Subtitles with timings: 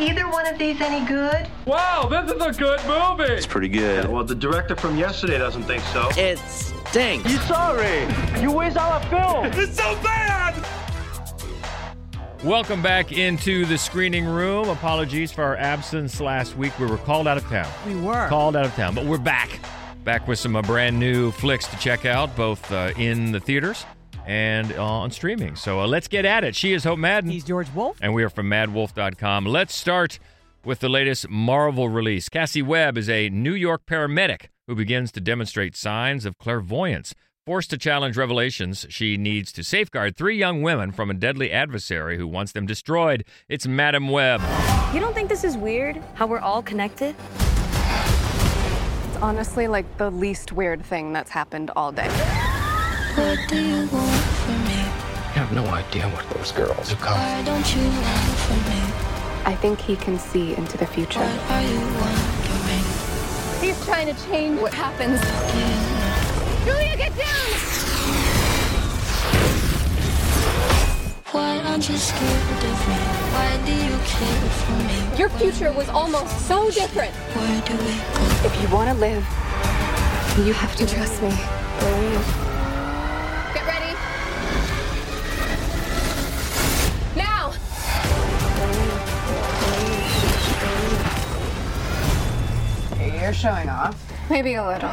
[0.00, 1.48] either one of these any good?
[1.66, 3.32] Wow, this is a good movie.
[3.32, 4.08] It's pretty good.
[4.08, 6.08] Well, the director from yesterday doesn't think so.
[6.16, 7.30] It stinks.
[7.30, 8.06] You sorry?
[8.40, 9.46] You waste all our film.
[9.60, 10.54] It's so bad.
[12.44, 14.68] Welcome back into the screening room.
[14.68, 16.78] Apologies for our absence last week.
[16.78, 17.68] We were called out of town.
[17.84, 18.28] We were.
[18.28, 19.58] Called out of town, but we're back.
[20.04, 23.84] Back with some uh, brand new flicks to check out, both uh, in the theaters
[24.28, 25.56] and uh, on streaming.
[25.56, 26.54] So uh, let's get at it.
[26.54, 27.30] She is Hope Madden.
[27.30, 27.98] He's George Wolf.
[28.00, 29.46] And we are from madwolf.com.
[29.46, 30.18] Let's start
[30.64, 32.28] with the latest Marvel release.
[32.28, 37.14] Cassie Webb is a New York paramedic who begins to demonstrate signs of clairvoyance.
[37.46, 42.18] Forced to challenge revelations, she needs to safeguard three young women from a deadly adversary
[42.18, 43.24] who wants them destroyed.
[43.48, 44.42] It's Madame Web.
[44.92, 45.96] You don't think this is weird?
[46.12, 47.16] How we're all connected?
[49.06, 52.10] It's honestly like the least weird thing that's happened all day.
[53.18, 54.08] What do you want from me?
[54.08, 54.17] I
[55.48, 58.80] have no idea what those girls are Why don't you want from me?
[59.46, 61.20] I think he can see into the future.
[61.20, 62.84] What are you wondering?
[63.62, 65.20] He's trying to change what happens.
[66.64, 67.48] Julia, get down!
[71.32, 72.98] Why aren't you scared of me?
[73.32, 75.18] Why do you care for me?
[75.18, 77.14] Your future was almost so different.
[77.14, 78.46] Where do we go?
[78.46, 79.24] If you want to live,
[80.46, 81.32] you have to trust me.
[93.28, 94.10] You're showing off.
[94.30, 94.88] Maybe a little.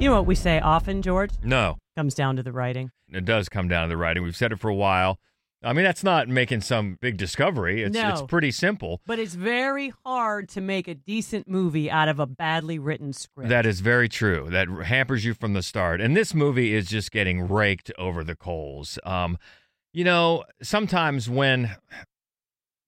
[0.00, 1.28] You know what we say often, George?
[1.44, 2.90] No, Comes down to the writing.
[3.12, 4.22] it does come down to the writing.
[4.22, 5.18] We've said it for a while.
[5.62, 7.82] I mean, that's not making some big discovery.
[7.82, 8.08] It's, No.
[8.08, 9.02] it's pretty simple.
[9.04, 13.50] But it's very hard to make a decent movie out of a badly written script.
[13.50, 14.48] That is very true.
[14.48, 16.00] That hampers you from the start.
[16.00, 18.98] And this movie is just getting raked over the coals.
[19.04, 19.36] Um,
[19.92, 21.76] you know, sometimes when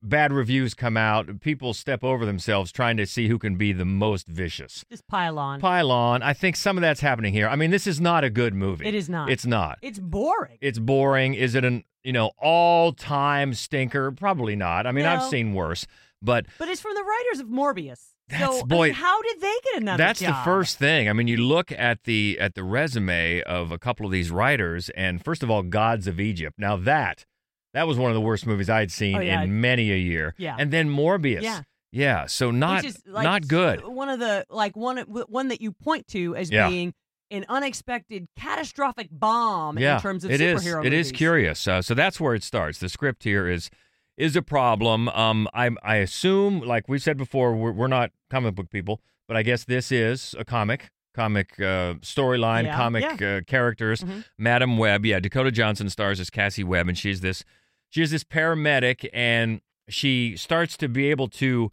[0.03, 3.85] bad reviews come out, people step over themselves trying to see who can be the
[3.85, 4.85] most vicious.
[4.91, 5.61] Just pile on.
[5.61, 6.23] Pile on.
[6.23, 7.49] I think some of that's happening here.
[7.49, 8.87] I mean, this is not a good movie.
[8.87, 9.31] It is not.
[9.31, 9.79] It's not.
[9.83, 10.59] It's boring.
[10.61, 11.35] It's boring.
[11.35, 14.13] Is it an, you know, all-time stinker?
[14.13, 14.87] Probably not.
[14.87, 15.87] I mean, I've seen worse.
[16.21, 18.15] But but it's from the writers of Morbius.
[18.29, 21.09] That's- so, boy, I mean, how did they get another That's the first thing.
[21.09, 24.91] I mean, you look at the at the resume of a couple of these writers,
[24.91, 26.59] and first of all, Gods of Egypt.
[26.59, 27.25] Now that
[27.75, 29.43] that was one of the worst movies I'd seen Oh, yeah.
[29.43, 30.35] in many a year.
[30.39, 30.57] Yeah.
[30.59, 31.43] and then Morbius.
[31.43, 31.63] Yeah.
[31.93, 32.27] yeah.
[32.27, 33.85] So not like not good.
[33.87, 36.69] One of the like one one that you point to as Yeah.
[36.69, 36.95] being
[37.31, 40.63] an unexpected catastrophic bomb yeah, in terms of it is.
[40.65, 41.13] superhero It is movies.
[41.19, 41.69] curious.
[41.69, 42.79] Uh, so that's where it starts.
[42.79, 43.71] The script here is
[44.17, 45.09] is a problem.
[45.11, 49.37] Um, I I assume, like we said before, we're, we're not comic book people, but
[49.37, 50.91] I guess this is a comic.
[51.15, 54.01] Comic uh, storyline, Yeah, comic Uh, characters.
[54.03, 54.25] Mhm.
[54.39, 57.45] Madame Web, yeah, Dakota Johnson stars as Cassie Webb, and she's this
[57.91, 61.71] she is this paramedic, and she starts to be able to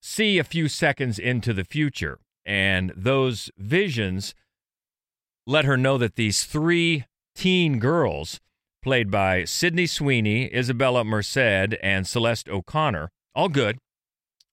[0.00, 4.34] see a few seconds into the future, and those visions
[5.46, 7.04] let her know that these three
[7.34, 8.40] teen girls,
[8.82, 13.78] played by Sydney Sweeney, Isabella Merced, and Celeste O'Connor, all good,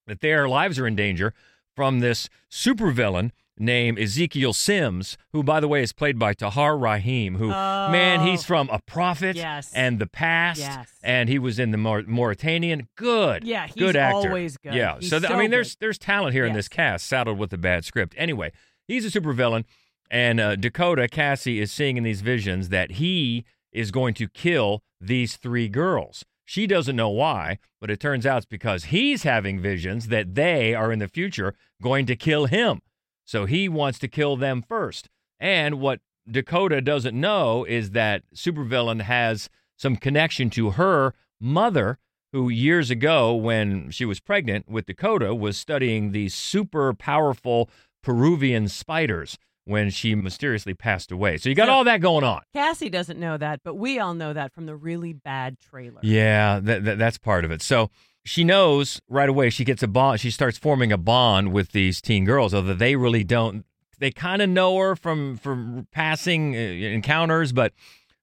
[0.08, 1.34] that their lives are in danger
[1.76, 7.36] from this supervillain named Ezekiel Sims, who, by the way, is played by Tahar Rahim,
[7.36, 8.48] who, man, he's Oh.
[8.48, 9.72] from A Prophet Yes.
[9.74, 10.90] and The Past, Yes.
[11.04, 12.88] and he was in the Maur- Mauritanian.
[12.96, 13.44] Good.
[13.46, 14.30] Yeah, he's good actor.
[14.30, 14.74] always good.
[14.74, 14.98] Yeah.
[15.00, 17.58] He's so, th- I mean, there's there's talent here in this cast, saddled with a
[17.58, 18.14] bad script.
[18.18, 18.52] Anyway,
[18.88, 19.64] he's a supervillain,
[20.12, 24.84] and uh, Dakota Cassie is seeing in these visions that he is going to kill
[25.00, 26.26] these three girls.
[26.48, 30.76] She doesn't know why, but it turns out it's because he's having visions that they
[30.76, 32.82] are in the future going to kill him.
[33.26, 35.10] So he wants to kill them first.
[35.40, 36.00] And what
[36.30, 41.98] Dakota doesn't know is that supervillain has some connection to her mother,
[42.32, 47.70] who years ago, when she was pregnant with Dakota, was studying these super powerful
[48.04, 51.38] Peruvian spiders when she mysteriously passed away.
[51.38, 52.42] So you got So- all that going on.
[52.54, 56.00] Cassie doesn't know that, but we all know that from the really bad trailer.
[56.04, 57.62] Yeah, that, that, that's part of it.
[57.64, 57.90] So
[58.26, 59.50] she knows right away.
[59.50, 60.20] She gets a bond.
[60.20, 63.66] She starts forming a bond with these teen girls, although they really don't.
[64.00, 67.72] They kind of know her from from passing uh, encounters, but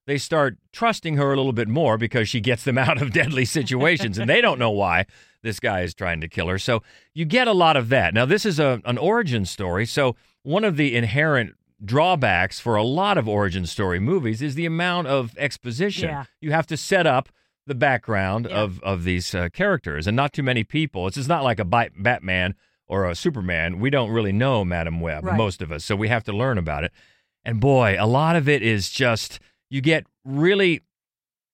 [0.05, 3.45] they start trusting her a little bit more because she gets them out of deadly
[3.45, 5.05] situations, and they don't know why
[5.41, 6.59] this guy is trying to kill her.
[6.59, 6.83] So
[7.13, 8.13] you get a lot of that.
[8.13, 12.83] Now this is a an origin story, so one of the inherent drawbacks for a
[12.83, 16.09] lot of origin story movies is the amount of exposition.
[16.09, 16.25] Yeah.
[16.41, 17.29] You have to set up
[17.67, 21.07] the background of of these uh, characters, and not too many people.
[21.07, 22.55] It's just not like a Bi- Batman
[22.87, 23.79] or a Superman.
[23.79, 25.37] We don't really know Madame Web, Right.
[25.37, 26.91] most of us, so we have to learn about it.
[27.45, 29.39] And boy, a lot of it is just
[29.69, 30.81] you get really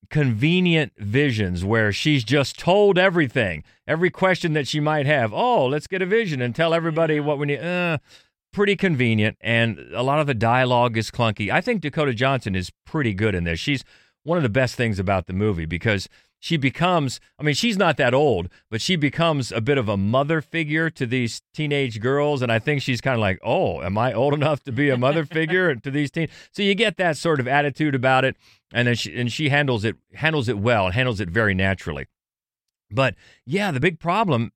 [0.09, 5.33] convenient visions where she's just told everything, every question that she might have.
[5.33, 7.59] Oh, let's get a vision and tell everybody what we need.
[7.59, 7.99] Uh,
[8.51, 11.51] pretty convenient, and a lot of the dialogue is clunky.
[11.51, 13.59] I think Dakota Johnson is pretty good in this.
[13.59, 13.83] She's
[14.23, 16.07] one of the best things about the movie because
[16.39, 19.97] she becomes I mean, she's not that old, but she becomes a bit of a
[19.97, 22.41] mother figure to these teenage girls.
[22.41, 24.97] And I think she's kind of like, oh, am I old enough to be a
[24.97, 26.31] mother figure to these teens?
[26.51, 28.37] So you get that sort of attitude about it.
[28.71, 32.05] And then she and she handles it handles it well and handles it very naturally.
[32.91, 34.51] But yeah, the big problem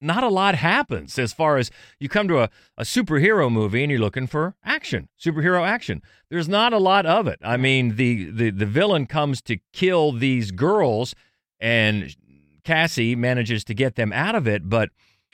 [0.00, 3.90] not a lot happens as far as you come to a, a superhero movie and
[3.90, 6.02] you're looking for action, superhero action.
[6.30, 7.38] There's not a lot of it.
[7.42, 11.14] I mean, the, the, the villain comes to kill these girls,
[11.58, 12.14] and
[12.64, 14.90] Cassie manages to get them out of it, but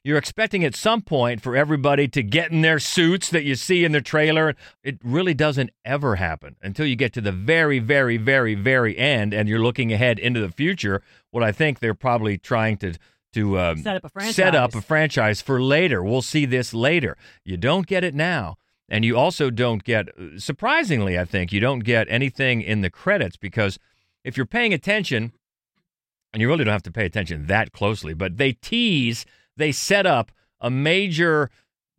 [0.07, 3.85] you're expecting at some point for everybody to get in their suits that you see
[3.85, 4.55] in the trailer.
[4.85, 9.35] It really doesn't ever happen until you get to the very, very, very, very end
[9.35, 11.03] and you're looking ahead into the future.
[11.33, 12.95] What I think they're probably trying to
[13.37, 14.35] to um, Set up a franchise.
[14.35, 16.03] set up a franchise for later.
[16.03, 17.17] We'll see this later.
[17.45, 18.57] You don't get it now.
[18.89, 23.37] And you also don't get, surprisingly, I think, you don't get anything in the credits
[23.37, 23.79] because
[24.25, 25.33] if you're paying attention,
[26.33, 30.07] and you really don't have to pay attention that closely, but they tease, they set
[30.07, 30.31] up
[30.61, 31.51] a major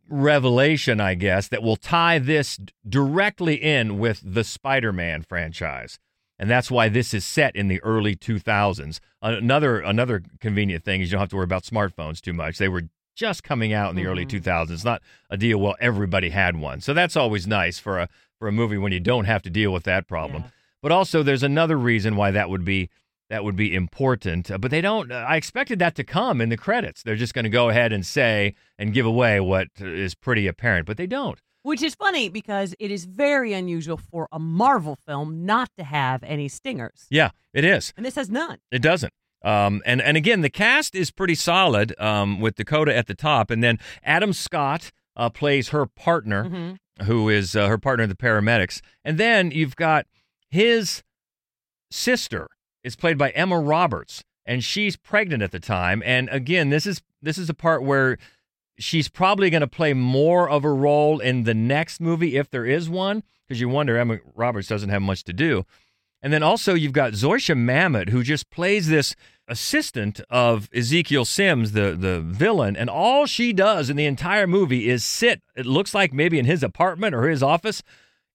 [0.08, 2.58] revelation, I guess, that will tie this
[2.88, 5.98] directly in with the Spider Man franchise
[6.38, 9.00] and that's why this is set in the early 2000s.
[9.20, 12.58] Another another convenient thing is you don't have to worry about smartphones too much.
[12.58, 12.84] They were
[13.16, 14.48] just coming out in the early mm-hmm.
[14.48, 14.70] 2000s.
[14.70, 16.80] It's not a deal well everybody had one.
[16.80, 18.08] So that's always nice for a
[18.38, 20.44] for a movie when you don't have to deal with that problem.
[20.44, 20.50] Yeah.
[20.80, 22.88] But also there's another reason why that would be
[23.30, 24.50] that would be important.
[24.50, 27.02] Uh, but they don't uh, I expected that to come in the credits.
[27.02, 30.46] They're just going to go ahead and say and give away what uh, is pretty
[30.46, 31.40] apparent, but they don't.
[31.68, 36.22] Which is funny because it is very unusual for a Marvel film not to have
[36.22, 37.06] any stingers.
[37.10, 37.92] Yeah, it is.
[37.94, 38.58] And this has none.
[38.72, 39.12] It doesn't.
[39.44, 43.50] Um, and and again, the cast is pretty solid um, with Dakota at the top,
[43.50, 46.78] and then Adam Scott uh, plays her partner, Mhm.
[47.04, 50.06] who is uh, her partner in the paramedics, and then you've got
[50.50, 51.02] his
[51.90, 52.48] sister
[52.82, 56.02] is played by Emma Roberts, and she's pregnant at the time.
[56.04, 58.16] And again, this is this is a part where
[58.78, 62.66] she's probably going to play more of a role in the next movie if there
[62.66, 65.64] is one, because you wonder Emma Roberts doesn't have much to do.
[66.20, 69.14] And then also you've got Zosia Mamet, who just plays this
[69.46, 74.88] assistant of Ezekiel Sims, the the villain, and all she does in the entire movie
[74.88, 75.42] is sit.
[75.56, 77.82] It looks like maybe in his apartment or his office,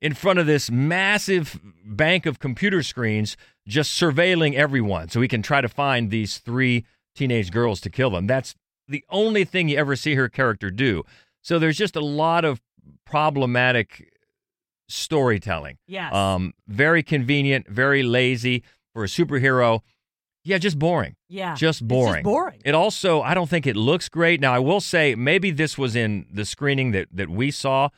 [0.01, 3.37] in front of this massive bank of computer screens,
[3.67, 6.85] just surveilling everyone, so he can try to find these three
[7.15, 8.27] teenage girls to kill them.
[8.27, 8.55] That's
[8.87, 11.03] the only thing you ever see her character do.
[11.41, 12.61] So there's just a lot of
[13.05, 14.09] problematic
[14.87, 15.77] storytelling.
[15.87, 16.13] Yes.
[16.13, 18.63] Um, very convenient, very lazy
[18.93, 19.81] for a superhero.
[20.43, 21.15] Yeah, just boring.
[21.29, 21.55] yeah.
[21.55, 22.23] Just It's boring.
[22.23, 22.61] boring.
[22.65, 24.41] It also, I don't think it looks great.
[24.41, 27.89] Now, I will say maybe this was in the screening that that we saw,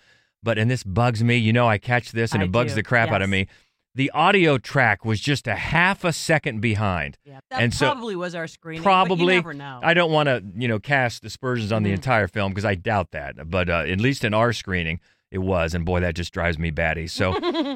[0.43, 1.37] but and this bugs me.
[1.37, 3.47] You know, I catch this and I it bugs do, the crap out of me.
[3.95, 7.17] The audio track was just a half a second behind.
[7.23, 7.39] yeah.
[7.49, 8.83] That and so- probably was our screening.
[8.83, 9.33] Probably.
[9.35, 9.79] you never know.
[9.81, 11.95] I don't want to, you know, cast aspersions on the Mhm.
[11.95, 13.49] entire film because I doubt that.
[13.49, 14.99] But uh, at least in our screening,
[15.31, 17.07] it was, and boy, that just drives me batty.
[17.07, 17.33] So,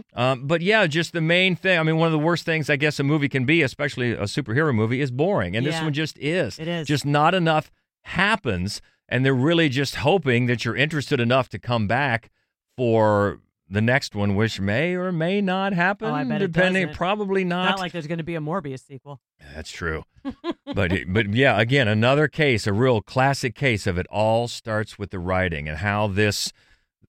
[0.13, 1.79] um, but yeah, just the main thing.
[1.79, 4.23] I mean, one of the worst things I guess a movie can be, especially a
[4.23, 6.59] superhero movie, is boring, and this one just is.
[6.59, 6.85] It is.
[6.87, 7.71] just not enough
[8.03, 12.29] happens, and they're really just hoping that you're interested enough to come back
[12.77, 16.09] for the next one, which may or may not happen.
[16.09, 17.69] Oh, I bet depending, probably not.
[17.69, 19.21] Not like there's going to be a Morbius sequel.
[19.53, 20.03] That's true.
[20.73, 25.11] but but yeah, again, another case, a real classic case of it all starts with
[25.11, 26.51] the writing and how this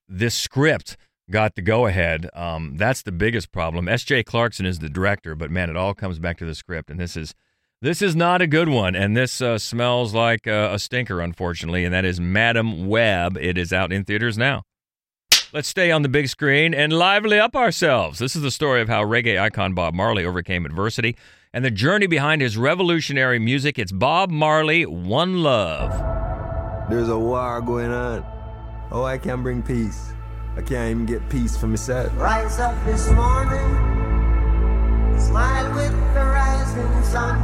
[0.08, 0.96] this script
[1.30, 2.28] got the go ahead.
[2.34, 3.88] Um, that's the biggest problem.
[3.88, 4.24] S.J.
[4.24, 7.16] Clarkson is the director, but man, it all comes back to the script, and this
[7.16, 7.34] is
[7.82, 11.86] this is not a good one, and this uh, smells like uh, a stinker, unfortunately,
[11.86, 13.38] and that is Madame Web.
[13.38, 14.64] It is out in theaters now.
[15.52, 18.20] Let's stay on the big screen and lively up ourselves.
[18.20, 21.16] This is the story of how reggae icon Bob Marley overcame adversity
[21.52, 23.76] and the journey behind his revolutionary music.
[23.76, 25.90] It's Bob Marley, One Love.
[26.88, 28.24] There's a war going on.
[28.92, 30.12] Oh, I can't bring peace.
[30.56, 32.12] I can't even get peace for myself.
[32.16, 33.58] Rise up this morning,
[35.18, 37.40] smile with the rising sun.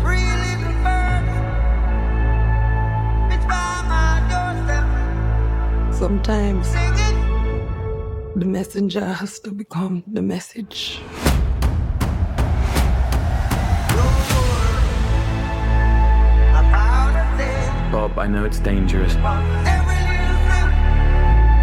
[0.00, 0.16] Three
[5.98, 6.72] Sometimes
[8.36, 11.00] the messenger has to become the message.
[16.54, 20.70] About a thing, Bob, I know it's dangerous, every little thing,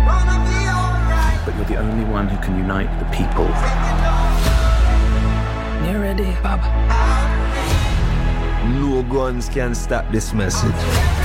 [0.04, 1.40] gonna be alright.
[1.46, 3.46] but you're the only one who can unite the people.
[5.88, 6.60] you're ready, Bob.
[8.82, 11.25] No guns can stop this message.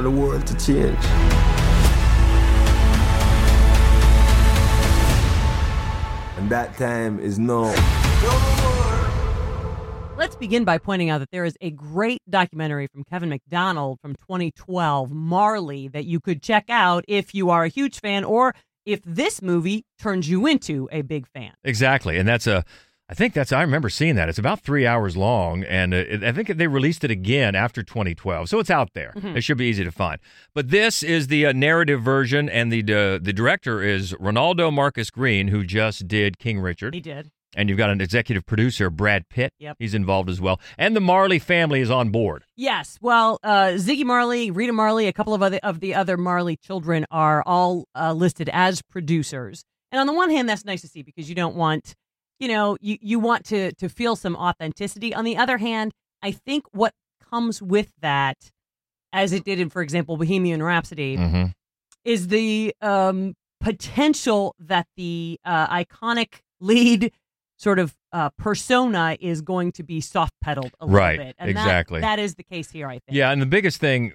[0.00, 1.04] I want the world to change.
[6.38, 7.74] And that time is now.
[10.16, 14.14] Let's begin by pointing out that there is a great documentary from Kevin Macdonald from
[14.14, 18.54] 2012, Marley, that you could check out if you are a huge fan or
[18.86, 21.52] if this movie turns you into a big fan.
[21.62, 22.64] Exactly, and that's a.
[23.10, 23.50] I think that's.
[23.50, 24.28] I remember seeing that.
[24.28, 27.82] It's about three hours long, and uh, it, I think they released it again after
[27.82, 29.12] 2012, so it's out there.
[29.16, 29.36] Mhm.
[29.36, 30.20] It should be easy to find.
[30.54, 35.10] But this is the uh, narrative version, and the uh, the director is Reinaldo Marcus
[35.10, 36.94] Green, who just did King Richard.
[36.94, 37.32] He did.
[37.56, 39.52] And you've got an executive producer, Brad Pitt.
[39.58, 39.78] Yep.
[39.80, 42.44] He's involved as well, and the Marley family is on board.
[42.54, 42.96] Yes.
[43.00, 47.06] Well, uh, Ziggy Marley, Rita Marley, a couple of other of the other Marley children
[47.10, 49.64] are all uh, listed as producers.
[49.90, 51.96] And on the one hand, that's nice to see because you don't want,
[52.40, 55.14] you know, you, you want to to feel some authenticity.
[55.14, 55.92] On the other hand,
[56.22, 56.92] I think what
[57.30, 58.50] comes with that,
[59.12, 61.44] as it did in, for example, Bohemian Rhapsody, Mm-hmm.
[62.04, 67.12] is the um, potential that the uh, iconic lead
[67.58, 71.36] sort of uh, persona is going to be soft pedaled a little Right, bit.
[71.38, 72.00] And that- exactly.
[72.00, 73.16] that is the case here, I think.
[73.16, 74.12] Yeah, and the biggest thing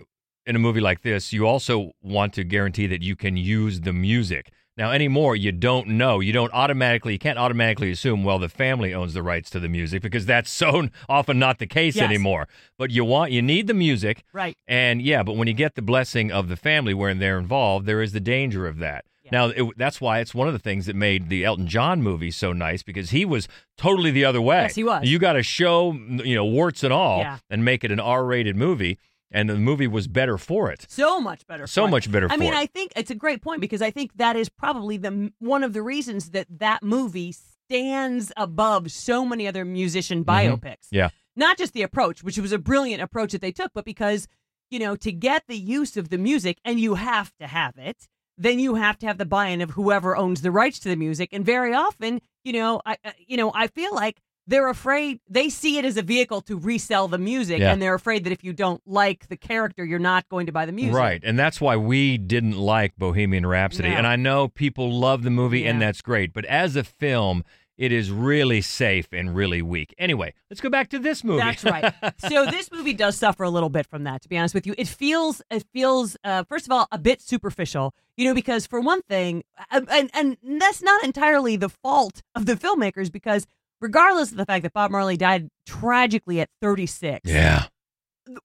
[0.47, 3.93] in a movie like this, you also want to guarantee that you can use the
[3.93, 4.51] music.
[4.77, 6.19] Now, anymore, you don't know.
[6.19, 9.69] You don't automatically, you can't automatically assume, well, the family owns the rights to the
[9.69, 12.03] music because that's so often not the case Yes.
[12.03, 12.47] anymore.
[12.77, 14.23] But you want, you need the music.
[14.33, 14.57] Right.
[14.67, 18.01] And yeah, but when you get the blessing of the family when they're involved, there
[18.01, 19.05] is the danger of that.
[19.31, 22.29] Now, it, that's why it's one of the things that made the Elton John movie
[22.29, 24.61] so nice because he was totally the other way.
[24.61, 25.01] Yes, he was.
[25.09, 27.39] You got to show, you know, warts and all, Yeah.
[27.49, 28.99] and make it an R-rated movie,
[29.31, 30.85] and the movie was better for it.
[30.89, 31.67] So much better.
[31.67, 31.91] So for it.
[31.91, 32.57] much better I for mean, it.
[32.57, 35.73] I think it's a great point because I think that is probably the one of
[35.73, 40.59] the reasons that that movie stands above so many other musician Mhm.
[40.59, 40.87] biopics.
[40.91, 41.09] Yeah.
[41.35, 44.27] Not just the approach, which was a brilliant approach that they took, but because
[44.69, 48.07] you know to get the use of the music, and you have to have it.
[48.37, 51.29] Then you have to have the buy-in of whoever owns the rights to the music,
[51.31, 55.49] and very often, you know, I, I- you know, I feel like they're afraid they
[55.49, 57.71] see it as a vehicle to resell the music, Yeah.
[57.73, 60.65] and they're afraid that if you don't like the character, you're not going to buy
[60.65, 60.95] the music.
[60.95, 61.21] Right.
[61.23, 63.89] And that's why we didn't like Bohemian Rhapsody.
[63.89, 63.95] No.
[63.95, 66.31] And I know people love the movie, and that's great.
[66.33, 67.43] But as a film,
[67.77, 69.93] it is really safe and really weak.
[69.97, 71.41] Anyway, let's go back to this movie.
[71.41, 71.93] That's right.
[72.19, 74.21] so this movie does suffer a little bit from that.
[74.21, 77.21] To be honest with you, it feels it feels uh, first of all a bit
[77.21, 77.93] superficial.
[78.15, 82.45] You know, because for one thing, uh, and and that's not entirely the fault of
[82.45, 83.45] the filmmakers, because
[83.81, 87.65] regardless of the fact that Bob Marley died tragically at 36, yeah.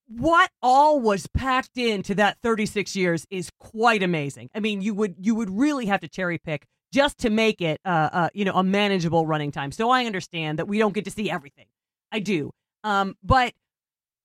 [0.09, 4.51] what all was packed into that 36 years is quite amazing.
[4.55, 7.81] I mean, you would you would really have to cherry pick just to make it
[7.85, 9.73] uh, uh you know a manageable running time.
[9.73, 11.67] So I understand that we don't get to see everything.
[12.13, 12.53] I do.
[12.85, 13.55] Um but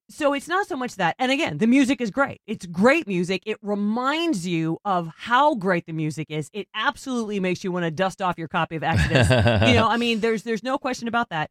[0.10, 1.16] so it's not so much that.
[1.20, 2.40] And again, the music is great.
[2.48, 3.44] It's great music.
[3.46, 6.50] It reminds you of how great the music is.
[6.54, 9.30] It absolutely makes you want to dust off your copy of Exodus.
[9.68, 11.50] you know, I mean, there's there's no question about that.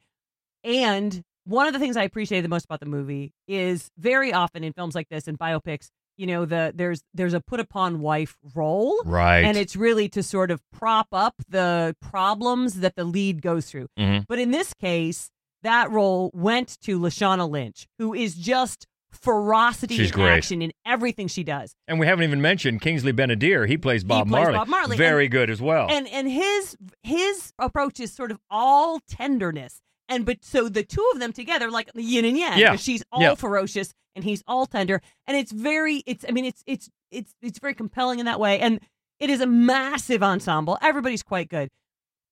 [0.63, 4.65] And one of the things I appreciate the most about the movie is very often
[4.65, 8.37] in films like this and biopics, you know, the there's there's a put upon wife
[8.55, 9.03] role.
[9.05, 9.45] Right.
[9.45, 13.89] And it's really to sort of prop up the problems that the lead goes through.
[13.99, 14.25] Mhm.
[14.29, 15.31] But in this case,
[15.65, 20.31] that role went to Lashana Lynch, who is just ferocity She's in great.
[20.33, 21.75] action in everything she does.
[21.89, 23.69] And we haven't even mentioned Kingsley Ben-Adir.
[23.69, 24.59] He plays Bob plays Marley.
[24.59, 25.87] Bob Marley, Very and- good as well.
[25.91, 29.81] And and his his approach is sort of all tenderness.
[30.09, 32.77] And but so the two of them together, like yin and yang, Yeah.
[32.77, 33.35] she's all Yeah.
[33.35, 37.59] ferocious and he's all tender, and it's very, it's, I mean, it's, it's, it's, it's
[37.59, 38.79] very compelling in that way, and
[39.19, 40.79] it is a massive ensemble.
[40.83, 41.69] Everybody's quite good,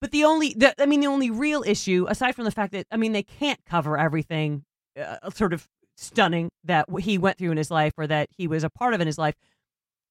[0.02, 2.86] but the only, the, I mean, the only real issue, aside from the fact that,
[2.90, 4.64] I mean, they can't cover everything,
[5.00, 5.66] uh, sort of
[5.96, 9.00] stunning that he went through in his life or that he was a part of
[9.00, 9.34] in his life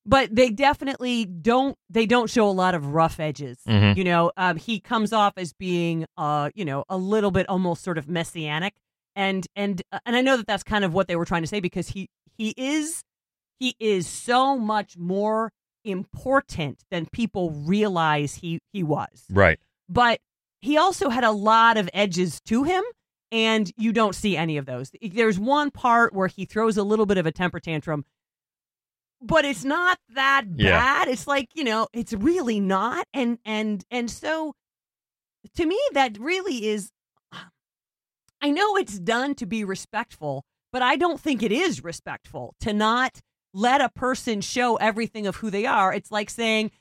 [0.05, 3.95] but they definitely don't they don't show a lot of rough edges Mhm.
[3.97, 7.83] you know um, he comes off as being uh you know a little bit almost
[7.83, 8.73] sort of messianic
[9.15, 11.47] and and uh, and i know that that's kind of what they were trying to
[11.47, 12.07] say because he
[12.37, 13.03] he is
[13.59, 15.51] he is so much more
[15.83, 19.59] important than people realize he he was right.
[19.91, 20.19] But
[20.61, 22.83] he also had a lot of edges to him
[23.31, 24.91] and you don't see any of those.
[25.01, 28.05] There's one part where he throws a little bit of a temper tantrum
[29.23, 30.71] but it's not that Yeah.
[30.79, 31.07] bad.
[31.07, 34.55] It's like you know it's really not and and and so
[35.55, 36.91] to me that really is
[38.41, 42.73] i know it's done to be respectful but i don't think it is respectful to
[42.73, 43.19] not
[43.53, 45.93] let a person show everything of who they are.
[45.93, 46.71] It's like saying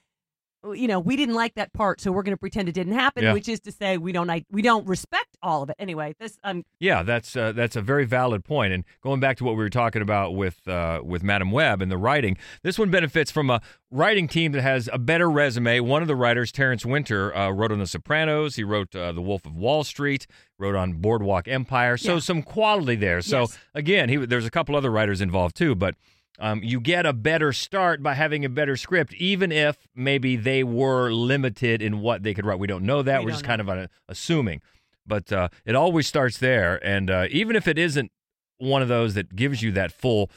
[0.74, 3.22] you know, we didn't like that part, so we're going to pretend it didn't happen,
[3.22, 3.32] Yeah.
[3.32, 5.76] which is to say we don't like, we don't respect all of it.
[5.78, 8.72] Anyway, this um Yeah, that's uh, that's a very valid point.
[8.74, 11.90] And going back to what we were talking about with uh, with Madame Web and
[11.90, 15.80] the writing, this one benefits from a writing team that has a better resume.
[15.80, 18.56] One of the writers, Terrence Winter, uh, wrote on The Sopranos.
[18.56, 20.26] He wrote uh, The Wolf of Wall Street.
[20.58, 21.96] Wrote on Boardwalk Empire.
[21.96, 22.20] So Yeah.
[22.20, 23.22] some quality there.
[23.22, 23.58] So Yes.
[23.74, 25.94] again, he, there's a couple other writers involved too, but.
[26.38, 30.64] Um, you get a better start by having a better script, even if maybe they
[30.64, 32.58] were limited in what they could write.
[32.58, 33.20] We don't know that.
[33.20, 34.62] We We're don't just kind of uh, assuming.
[35.06, 36.78] But uh, it always starts there.
[36.86, 38.10] And uh, even if it isn't
[38.58, 40.30] one of those that gives you that full,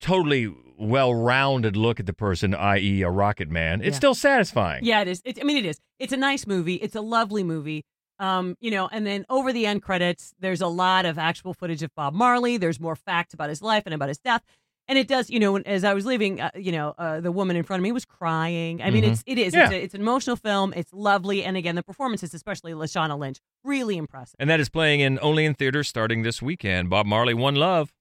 [0.00, 3.96] totally well rounded look at the person, i.e., a Rocket Man, it's Yeah.
[3.96, 4.84] still satisfying.
[4.84, 5.22] Yeah, it is.
[5.24, 5.78] It, I mean, it is.
[5.98, 6.76] It's a nice movie.
[6.76, 7.84] It's a lovely movie.
[8.20, 11.82] Um, you know, and then over the end credits, there's a lot of actual footage
[11.82, 12.56] of Bob Marley.
[12.58, 14.42] There's more facts about his life and about his death.
[14.88, 17.56] And it does, you know, as I was leaving, uh, you know, uh, the woman
[17.56, 18.82] in front of me was crying.
[18.82, 19.12] I mean, Mhm.
[19.12, 19.54] it's it is.
[19.54, 19.64] Yeah.
[19.64, 20.72] It's, a, it's an emotional film.
[20.76, 24.34] It's lovely, and again, the performances, especially Lashana Lynch, really impressive.
[24.38, 26.90] And that is playing in only in theaters starting this weekend.
[26.90, 27.92] Bob Marley, One Love.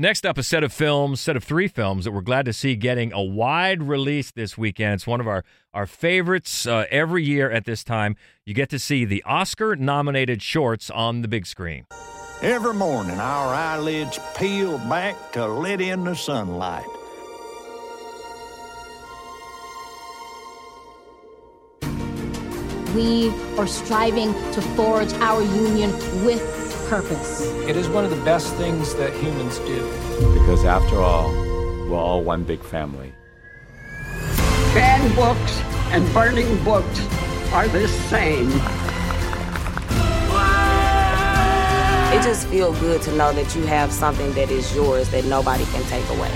[0.00, 2.76] Next up, a set of films, set of three films that we're glad to see
[2.76, 4.94] getting a wide release this weekend.
[4.94, 5.42] It's one of our
[5.74, 8.14] our favorites uh, every year at this time.
[8.46, 11.86] You get to see the Oscar-nominated shorts on the big screen.
[12.42, 16.86] Every morning, our eyelids peel back to let in the sunlight.
[22.94, 25.90] We are striving to forge our union
[26.24, 27.42] with purpose.
[27.68, 29.84] It is one of the best things that humans do.
[30.32, 31.30] Because after all,
[31.88, 33.12] we're all one big family.
[34.72, 35.60] Banned books
[35.92, 37.00] and burning books
[37.52, 38.48] are the same.
[42.10, 45.64] It just feels good to know that you have something that is yours that nobody
[45.66, 46.32] can take away.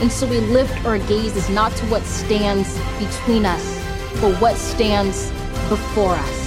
[0.00, 3.78] And so we lift our gazes not to what stands between us,
[4.22, 5.30] but what stands
[5.68, 6.41] before us.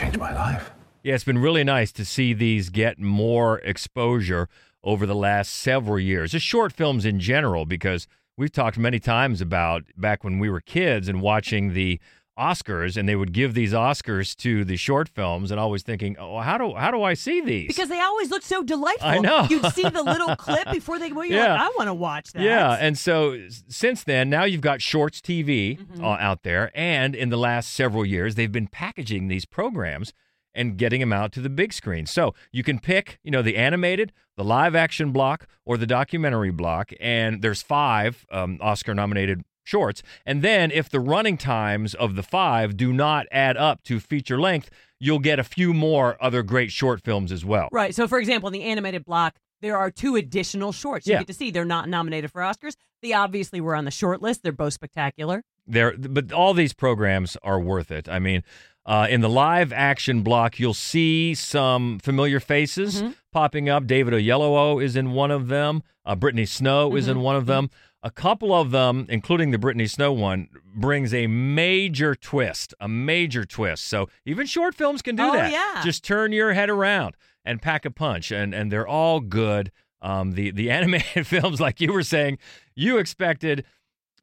[0.00, 0.70] This could change my life.
[1.02, 4.48] Yeah, it's been really nice to see these get more exposure
[4.82, 6.32] over the last several years.
[6.32, 10.60] Just short films in general, because we've talked many times about back when we were
[10.60, 12.00] kids and watching the
[12.40, 16.38] Oscars, and they would give these Oscars to the short films, and always thinking, "Oh,
[16.40, 19.08] how do how do I see these?" Because they always look so delightful.
[19.08, 19.46] I know.
[19.50, 21.22] You'd see the little clip before they go.
[21.22, 21.52] You're Yeah.
[21.52, 22.42] like, I want to watch that.
[22.42, 26.04] Yeah, and so since then, now you've got Shorts TV Mm-hmm.
[26.04, 30.12] uh, out there, and in the last several years, they've been packaging these programs
[30.54, 32.06] and getting them out to the big screen.
[32.06, 36.50] So you can pick, you know, the animated, the live action block, or the documentary
[36.50, 40.02] block, and there's five um, Oscar-nominated shorts.
[40.26, 44.40] And then if the running times of the five do not add up to feature
[44.40, 47.68] length, you'll get a few more other great short films as well.
[47.72, 47.94] Right.
[47.94, 51.18] So, for example, in the animated block, there are two additional shorts you Yeah.
[51.20, 51.50] get to see.
[51.50, 52.74] They're not nominated for Oscars.
[53.02, 54.42] They obviously were on the short list.
[54.42, 55.42] They're both spectacular.
[55.66, 58.42] there but all these programs are worth it i mean
[58.86, 63.10] uh, in the live action block you'll see some familiar faces Mm-hmm.
[63.30, 67.22] popping up david oyelowo is in one of them uh, brittany snow is in Mhm.
[67.22, 67.70] one of them
[68.02, 73.44] a couple of them including the brittany snow one brings a major twist a major
[73.44, 75.82] twist so even short films can do Oh, that yeah.
[75.84, 79.70] just turn your head around and pack a punch and and they're all good
[80.02, 82.38] um, the the animated films like you were saying
[82.74, 83.64] you expected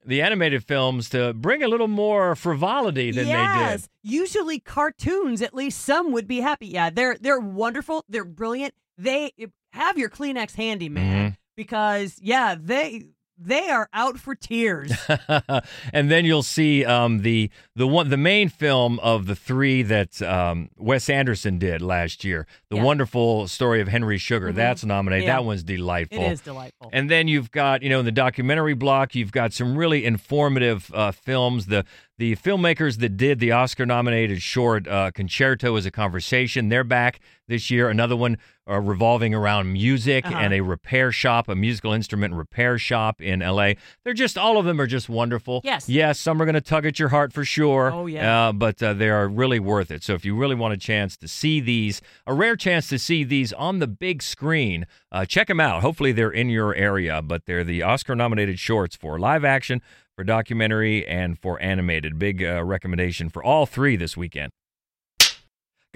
[0.05, 3.81] the animated films to bring a little more frivolity than yes.
[3.81, 4.15] they did.
[4.21, 6.67] Usually cartoons, at least some would be happy.
[6.67, 8.05] Yeah, they're they're wonderful.
[8.07, 8.73] They're brilliant.
[8.97, 9.33] They
[9.73, 11.35] have your Kleenex handy, man, Mm-hmm.
[11.57, 13.07] because yeah, they
[13.39, 14.91] they are out for tears.
[15.93, 20.21] and then you'll see um, the the one the main film of the three that
[20.21, 22.83] um, Wes Anderson did last year, the Yeah.
[22.83, 24.51] wonderful story of Henry Sugar.
[24.51, 24.55] Mhm.
[24.55, 25.25] That's nominated.
[25.27, 25.35] Yeah.
[25.37, 26.19] That one's delightful.
[26.23, 26.89] It is delightful.
[26.93, 30.91] And then you've got, you know, in the documentary block, you've got some really informative
[30.93, 31.67] uh, films.
[31.67, 31.85] The
[32.17, 37.19] the filmmakers that did the Oscar nominated short uh, Concerto Is a Conversation, they're back
[37.47, 37.89] this year.
[37.89, 38.37] Another one
[38.69, 40.37] uh, revolving around music Uh-huh.
[40.37, 43.73] and a repair shop, a musical instrument repair shop in LA.
[44.03, 45.61] They're just, all of them are just wonderful.
[45.63, 45.87] Yes.
[45.87, 47.91] Yes, some are going to tug at your heart for sure.
[47.91, 48.47] Oh, yeah.
[48.49, 50.03] Uh, but uh, they are really worth it.
[50.03, 53.23] So if you really want a chance to see these, a rare chance to see
[53.23, 55.81] these on the big screen, uh, check them out.
[55.81, 59.81] Hopefully they're in your area, but they're the Oscar nominated shorts for live action,
[60.15, 62.17] for documentary, and for animated.
[62.17, 64.51] Big uh, recommendation for all three this weekend.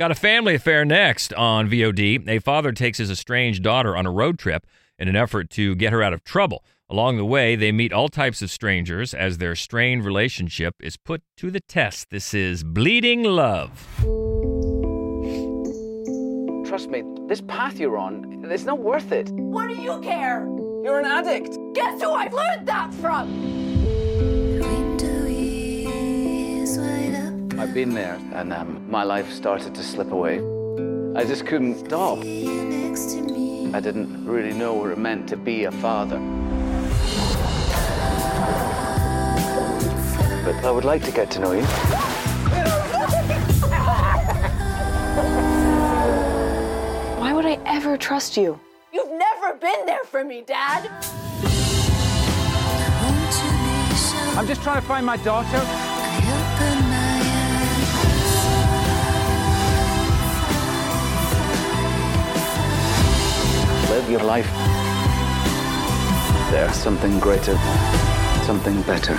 [0.02, 2.28] Got a family affair next on VOD.
[2.28, 4.66] A father takes his estranged daughter on a road trip
[4.98, 6.66] in an effort to get her out of trouble.
[6.90, 11.22] Along the way, they meet all types of strangers as their strained relationship is put
[11.38, 12.10] to the test.
[12.10, 13.86] This is Bleeding Love.
[16.68, 19.30] Trust me, this path you're on, it's not worth it.
[19.30, 20.48] What do you care?
[20.84, 21.60] You're an addict.
[21.76, 23.61] Guess who I've learned that from?
[27.62, 30.40] I've been there, and um, my life started to slip away.
[31.16, 32.18] I just couldn't stop.
[32.18, 36.18] I didn't really know what it meant to be a father.
[40.44, 41.62] But I would like to get to know you.
[47.22, 48.60] Why would I ever trust you?
[48.92, 50.90] You've never been there for me, Dad.
[54.36, 55.91] I'm just trying to find my daughter.
[64.12, 64.50] Your life.
[66.52, 67.58] There's something greater,
[68.44, 69.18] something better.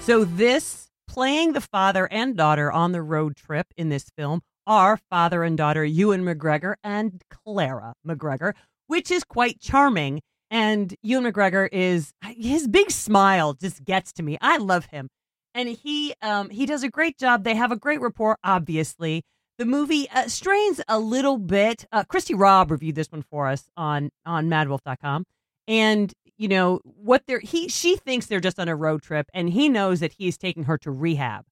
[0.00, 4.98] So this playing the father and daughter on the road trip in this film are
[5.08, 8.54] father and daughter Ewan McGregor and Clara McGregor,
[8.88, 10.20] which is quite charming.
[10.50, 14.36] And Ewan McGregor is his big smile just gets to me.
[14.40, 15.08] I love him,
[15.54, 17.44] and he um, he does a great job.
[17.44, 19.22] They have a great rapport, obviously.
[19.60, 21.84] The movie uh, strains a little bit.
[21.92, 25.26] Uh, Christy Robb reviewed this one for us on on MadWolf.com,
[25.68, 29.50] and you know what they're he she thinks they're just on a road trip, and
[29.50, 31.44] he knows that he's taking her to rehab,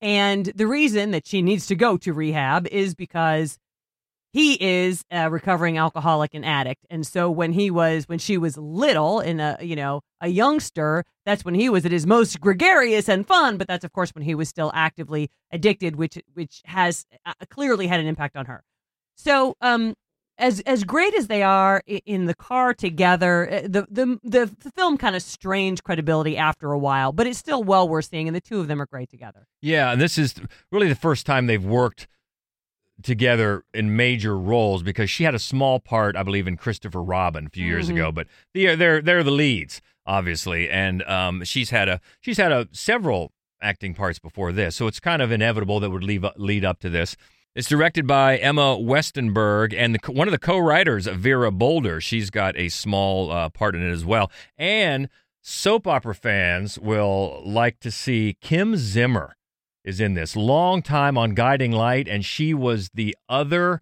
[0.00, 3.60] and the reason that she needs to go to rehab is because
[4.34, 8.58] he is a recovering alcoholic and addict, and so when he was when she was
[8.58, 13.08] little and a you know a youngster, that's when he was at his most gregarious
[13.08, 13.58] and fun.
[13.58, 17.86] But that's of course when he was still actively addicted, which which has uh, clearly
[17.86, 18.64] had an impact on her.
[19.14, 19.94] So, um,
[20.36, 24.98] as as great as they are in the car together, uh, the the the, film
[24.98, 28.40] kind of strains credibility after a while, but it's still well worth seeing, and the
[28.40, 29.46] two of them are great together.
[29.62, 30.34] Yeah, and this is
[30.72, 32.08] really the first time they've worked
[33.02, 37.46] together in major roles because she had a small part, I believe, in Christopher Robin
[37.46, 37.92] a few years Mhm.
[37.94, 38.12] ago.
[38.12, 42.68] But they're they're they're the leads, obviously, and um, she's had a she's had a
[42.72, 46.78] several acting parts before this, so it's kind of inevitable that would leave, lead up
[46.80, 47.16] to this.
[47.54, 52.00] It's directed by Emma Westenberg and the, one of the co-writers, Vera Bulder.
[52.00, 54.30] She's got a small uh, part in it as well.
[54.58, 55.08] And
[55.40, 59.36] soap opera fans will like to see Kim Zimmer
[59.84, 60.34] is in this.
[60.34, 63.80] Long time on Guiding Light, and she was the other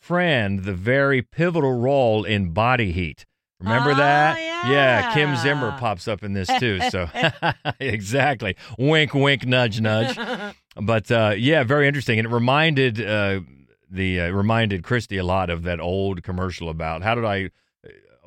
[0.00, 3.24] friend, the very pivotal role in Body Heat.
[3.60, 4.38] Remember that?
[4.38, 5.14] Yeah.
[5.14, 6.80] Kim Zimmer pops up in this too.
[6.90, 7.08] So
[7.80, 8.56] exactly.
[8.78, 10.18] Wink, wink, nudge, nudge.
[10.76, 13.42] But uh, yeah, very interesting, and it reminded uh,
[13.88, 17.50] the uh, reminded Christy a lot of that old commercial about how did I.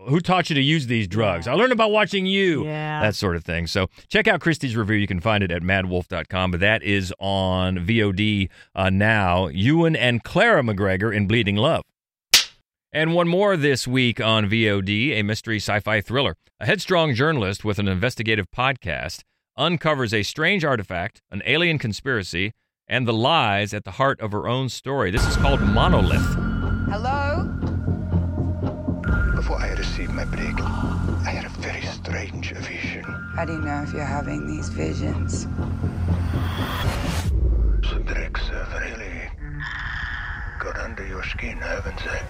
[0.08, 1.48] Who taught you to use these drugs?
[1.48, 2.64] I learned about watching you.
[2.66, 3.02] Yeah.
[3.02, 3.68] That sort of thing.
[3.68, 4.96] So check out Christie's review.
[4.96, 9.48] You can find it at madwolf.com, but that is on VOD uh, now.
[9.48, 11.84] Ewan and Clara McGregor in Bleeding Love.
[12.94, 16.38] And one more this week on VOD, a mystery sci fi thriller.
[16.60, 19.24] A headstrong journalist with an investigative podcast
[19.58, 22.54] uncovers a strange artifact, an alien conspiracy,
[22.88, 25.12] and the lies at the heart of her own story.
[25.12, 26.47] This is called Monolith.
[30.18, 30.60] My break,
[31.28, 33.04] I had a very strange vision.
[33.36, 35.44] How do you know if you're having these visions?
[37.88, 39.30] Some tricks have really
[40.58, 42.10] got under your skin, haven't they?
[42.10, 42.24] Eh?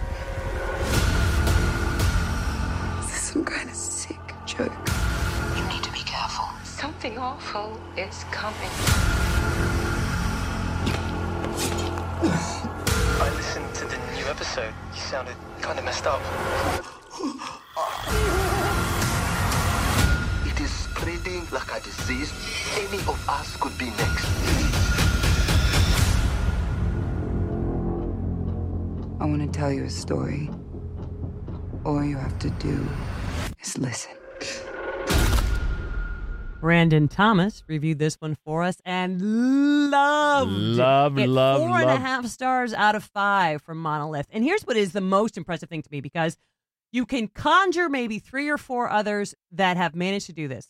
[3.00, 4.76] Is this some kind of sick joke?
[5.56, 6.44] You need to be careful.
[6.64, 8.68] Something awful is coming.
[13.24, 14.74] I listened to the new episode.
[14.92, 16.20] You sounded kind of messed up.
[21.26, 22.32] Is spreading like a disease.
[22.78, 24.26] Any of us could be next.
[29.20, 30.50] I want to tell you a story.
[31.84, 32.86] All you have to do
[33.62, 34.12] is listen.
[36.60, 41.28] Brandon Thomas reviewed this one for us and loved Love, it.
[41.28, 44.26] love, Four and a half stars out of five from Monolith.
[44.32, 46.36] And here's what is the most impressive thing to me because
[46.90, 50.68] you can conjure maybe three or four others that have managed to do this.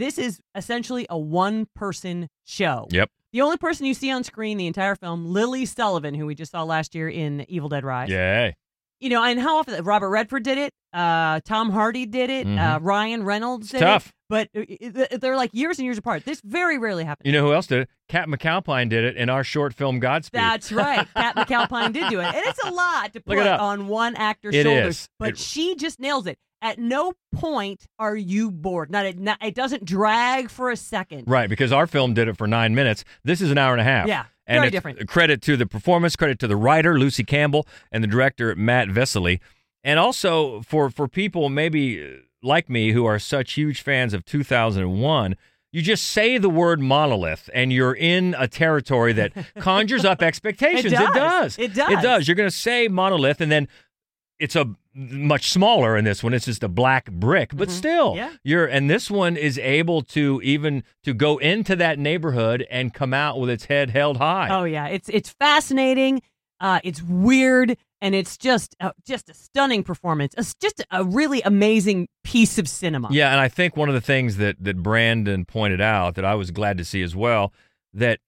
[0.00, 2.88] This is essentially a one person show.
[2.90, 3.10] Yep.
[3.32, 6.50] The only person you see on screen the entire film, Lily Sullivan, who we just
[6.52, 8.08] saw last year in Evil Dead Rise.
[8.08, 8.56] Yay.
[8.98, 12.78] You know, and how often Robert Redford did it, uh, Tom Hardy did it, uh,
[12.78, 12.84] Mhm.
[12.84, 14.08] Ryan Reynolds did tough.
[14.08, 14.12] it.
[14.28, 16.24] But uh, uh, they're like years and years apart.
[16.24, 17.26] This very rarely happens.
[17.26, 17.88] You know who else did it?
[18.08, 20.38] Kat McAlpine did it in our short film Godspeed.
[20.40, 21.06] That's right.
[21.14, 22.24] Kat McAlpine did do it.
[22.26, 24.96] And it's a lot to put on one actor's It shoulders.
[25.02, 25.08] is.
[25.18, 26.38] But It- she just nails it.
[26.62, 28.90] At no point are you bored.
[28.90, 31.24] Not, it, not it doesn't drag for a second.
[31.26, 33.04] Right, because our film did it for nine minutes.
[33.24, 34.08] This is an hour and a half.
[34.08, 35.08] Yeah, and very different.
[35.08, 39.40] Credit to the performance, credit to the writer Lucy Campbell and the director Matt Vesely,
[39.84, 44.24] and also for for people maybe uh, like me who are such huge fans of
[44.24, 45.36] 2001.
[45.72, 50.92] You just say the word monolith, and you're in a territory that conjures up expectations.
[50.92, 51.14] does.
[51.14, 51.58] does.
[51.58, 51.92] It does.
[51.92, 52.26] It does.
[52.26, 53.68] You're going to say monolith, and then
[54.40, 56.34] it's a much smaller in this one.
[56.34, 58.16] It's just a black brick, but still, Mm-hmm.
[58.18, 58.32] Yeah.
[58.42, 63.14] you're and this one is able to even to go into that neighborhood and come
[63.14, 64.48] out with its head held high.
[64.50, 66.22] Oh yeah, it's it's fascinating.
[66.62, 70.34] Uh, it's weird, and it's just uh, just a stunning performance.
[70.36, 73.08] It's just a really amazing piece of cinema.
[73.10, 76.34] Yeah, and I think one of the things that that Brandon pointed out that I
[76.34, 77.52] was glad to see as well
[77.94, 78.18] that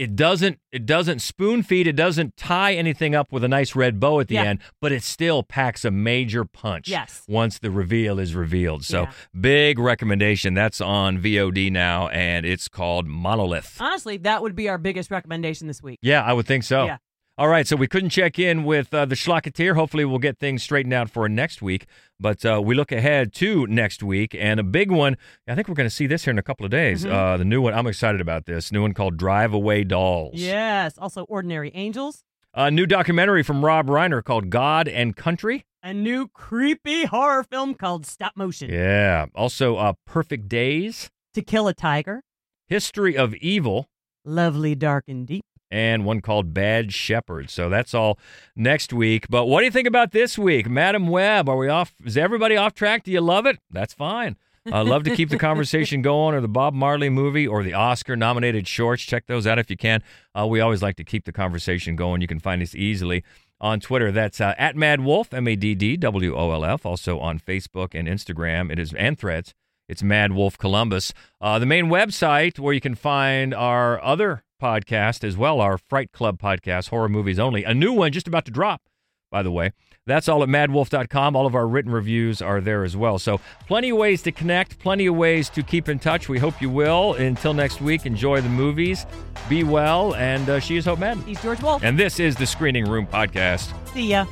[0.00, 4.00] it doesn't it doesn't spoon feed, it doesn't tie anything up with a nice red
[4.00, 4.44] bow at the Yeah.
[4.44, 7.22] end, but it still packs a major punch Yes.
[7.28, 8.82] once the reveal is revealed.
[8.84, 9.10] So Yeah.
[9.38, 10.54] big recommendation.
[10.54, 13.76] That's on VOD now and it's called Monolith.
[13.80, 15.98] Honestly, that would be our biggest recommendation this week.
[16.02, 16.86] Yeah, I would think so.
[16.86, 16.96] Yeah.
[17.38, 19.74] All right, so we couldn't check in with uh, the Schlocketeer.
[19.74, 21.86] Hopefully, we'll get things straightened out for next week.
[22.18, 25.16] But uh, we look ahead to next week and a big one.
[25.48, 27.04] I think we're going to see this here in a couple of days.
[27.06, 27.10] Mhm.
[27.10, 27.72] Uh, the new one.
[27.72, 30.34] I'm excited about this new one called Drive Away Dolls.
[30.34, 30.98] Yes.
[30.98, 35.64] Also, Ordinary Angels, A new documentary from Rob Reiner called God and Country.
[35.82, 38.68] a new creepy horror film called Stop Motion.
[38.70, 39.26] Yeah.
[39.34, 42.20] Also, uh, Perfect Days, To Kill a Tiger,
[42.66, 43.88] History of Evil,
[44.26, 45.42] Lovely, Dark, and Deep.
[45.70, 47.48] And one called Bad Shepherd.
[47.48, 48.18] So that's all
[48.56, 49.28] next week.
[49.28, 50.68] But what do you think about this week?
[50.68, 51.94] Madame Web, are we off?
[52.04, 53.04] Is everybody off track?
[53.04, 53.58] Do you love it?
[53.70, 54.36] That's fine.
[54.70, 58.14] I love to keep the conversation going, or the Bob Marley movie, or the Oscar
[58.14, 59.02] nominated shorts.
[59.02, 60.02] Check those out if you can.
[60.38, 62.20] Uh, we always like to keep the conversation going.
[62.20, 63.24] You can find us easily
[63.60, 64.12] on Twitter.
[64.12, 66.84] That's uh, at Mad Wolf, M A D D W O L F.
[66.84, 68.70] Also on Facebook and Instagram.
[68.70, 69.54] It is and Threads.
[69.88, 71.12] It's Mad Wolf Columbus.
[71.40, 76.12] Uh, the main website where you can find our other podcast as well, our Fright
[76.12, 77.64] Club podcast, Horror Movies Only.
[77.64, 78.82] A new one just about to drop,
[79.30, 79.72] by the way.
[80.06, 81.36] That's all at madwolf.com.
[81.36, 83.18] All of our written reviews are there as well.
[83.18, 86.28] So, plenty of ways to connect, plenty of ways to keep in touch.
[86.28, 87.14] We hope you will.
[87.14, 89.06] Until next week, enjoy the movies,
[89.48, 91.22] be well, and uh, she is Hope Madden.
[91.24, 91.82] He's George Wolf.
[91.84, 93.72] And this is the Screening Room Podcast.
[93.92, 94.26] See ya.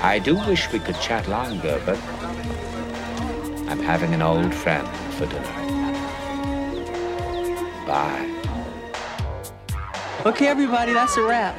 [0.00, 1.98] I do wish we could chat longer, but
[3.68, 5.67] I'm having an old friend for dinner.
[10.26, 11.56] Okay, everybody, that's a wrap.